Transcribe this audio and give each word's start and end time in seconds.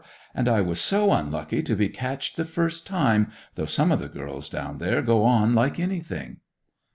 And 0.33 0.49
I 0.49 0.61
was 0.61 0.81
so 0.81 1.11
onlucky 1.11 1.61
to 1.63 1.75
be 1.75 1.87
catched 1.87 2.35
the 2.35 2.43
first 2.43 2.87
time, 2.87 3.31
though 3.53 3.67
some 3.67 3.91
of 3.91 3.99
the 3.99 4.09
girls 4.09 4.49
down 4.49 4.79
there 4.79 5.03
go 5.03 5.23
on 5.23 5.53
like 5.53 5.79
anything! 5.79 6.37